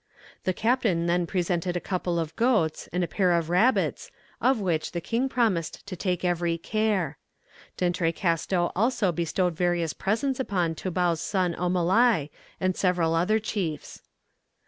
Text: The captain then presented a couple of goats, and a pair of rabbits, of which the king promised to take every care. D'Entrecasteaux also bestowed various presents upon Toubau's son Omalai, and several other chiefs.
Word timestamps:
The 0.45 0.51
captain 0.53 1.05
then 1.05 1.27
presented 1.27 1.77
a 1.77 1.79
couple 1.79 2.17
of 2.17 2.35
goats, 2.35 2.89
and 2.91 3.03
a 3.03 3.07
pair 3.07 3.33
of 3.33 3.51
rabbits, 3.51 4.09
of 4.41 4.59
which 4.59 4.93
the 4.93 4.99
king 4.99 5.29
promised 5.29 5.85
to 5.85 5.95
take 5.95 6.25
every 6.25 6.57
care. 6.57 7.19
D'Entrecasteaux 7.77 8.71
also 8.75 9.11
bestowed 9.11 9.55
various 9.55 9.93
presents 9.93 10.39
upon 10.39 10.73
Toubau's 10.73 11.21
son 11.21 11.53
Omalai, 11.53 12.31
and 12.59 12.75
several 12.75 13.13
other 13.13 13.37
chiefs. 13.37 14.01